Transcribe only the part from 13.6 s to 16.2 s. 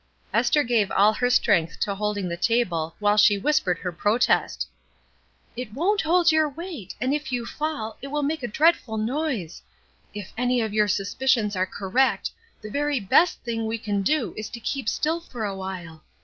we can do is to keep still for a while.